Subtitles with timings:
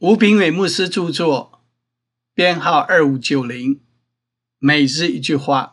[0.00, 1.64] 吴炳伟牧师著作，
[2.34, 3.80] 编号二五九零，
[4.58, 5.72] 每日一句话。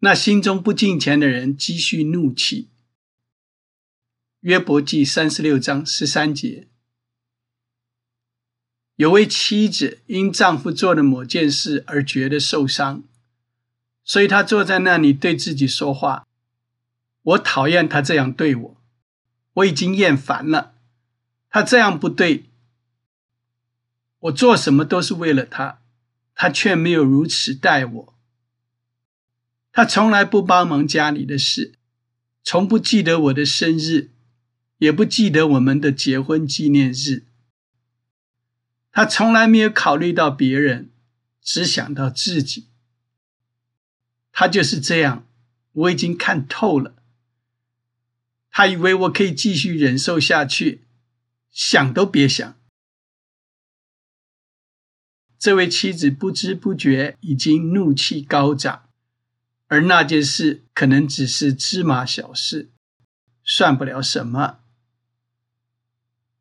[0.00, 2.68] 那心中不敬虔的人积蓄怒气。
[4.40, 6.68] 约伯记三十六章十三节。
[8.96, 13.02] 有位妻子因丈夫做了某件事而觉得受伤，
[14.04, 16.26] 所以她坐在那里对自己说话
[17.22, 18.76] ：“我讨厌他这样对我，
[19.54, 20.74] 我已经厌烦了。
[21.50, 22.46] 他这样不对，
[24.20, 25.80] 我做什么都是为了他，
[26.34, 28.14] 他却没有如此待我。
[29.72, 31.74] 他从来不帮忙家里的事，
[32.42, 34.10] 从不记得我的生日，
[34.78, 37.24] 也不记得我们的结婚纪念日。”
[38.92, 40.90] 他从来没有考虑到别人，
[41.40, 42.66] 只想到自己。
[44.32, 45.26] 他就是这样，
[45.72, 46.96] 我已经看透了。
[48.50, 50.82] 他以为我可以继续忍受下去，
[51.50, 52.56] 想都别想。
[55.38, 58.90] 这位妻子不知不觉已经怒气高涨，
[59.68, 62.70] 而那件事可能只是芝麻小事，
[63.42, 64.60] 算不了什么。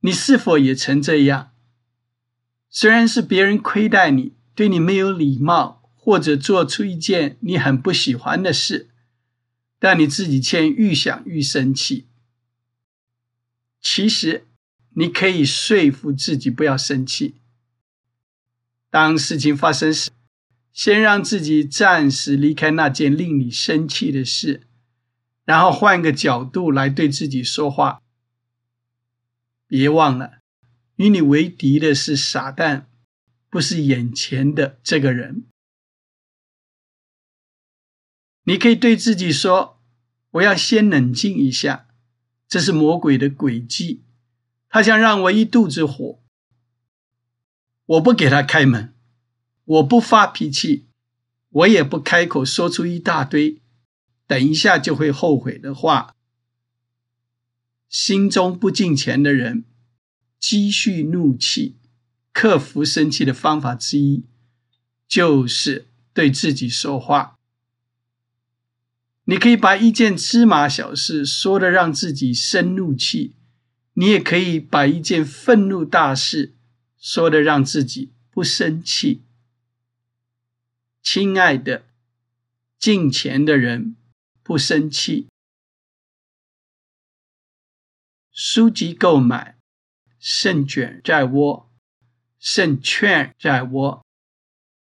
[0.02, 1.54] 你是否也曾这样？
[2.70, 8.90] 虽然是别人亏待你，对你没有礼貌，或者做出一件你很不喜欢的事，
[9.80, 12.10] 但你自己却愈想愈生气。
[13.82, 14.46] 其实，
[15.00, 17.36] 你可以说服自己不要生气。
[18.90, 20.12] 当事情发生时，
[20.74, 24.68] 先让自己暂时离开那件令你生气的事，
[25.46, 28.02] 然后换个角度来对自己说话。
[29.68, 30.40] 别忘了。
[30.98, 32.90] 与你为敌的是傻蛋，
[33.50, 35.46] 不是眼前的这个人。
[38.44, 39.80] 你可以对自己说
[40.32, 41.88] ：“我要先冷静一下。”
[42.50, 44.04] 这是魔鬼的诡计，
[44.70, 46.20] 他想让我一肚子火。
[47.86, 48.94] 我不给他开门，
[49.66, 50.86] 我不发脾气，
[51.50, 53.62] 我也不开口说出一大堆
[54.28, 56.16] 等一下就会后悔的话。
[57.90, 59.66] 心中不敬钱的人。
[60.40, 61.76] 积蓄怒气、
[62.32, 64.24] 克服生气的方法之一，
[65.06, 67.38] 就是对自己说话。
[69.26, 73.36] 你可以把一件芝麻小事说的让自己生怒气，
[74.00, 76.56] 你也可以把一件愤怒大事
[76.98, 79.26] 说的让自己不生气。
[81.02, 81.84] 亲爱的，
[82.78, 83.98] 敬钱的人
[84.42, 85.28] 不生气。
[88.32, 89.58] 书籍购买。
[90.18, 91.70] 胜券在握，
[92.40, 94.06] 胜券在握。